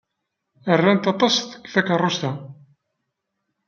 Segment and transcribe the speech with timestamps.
[0.81, 1.35] Rant aṭas
[1.73, 2.31] takeṛṛust-a.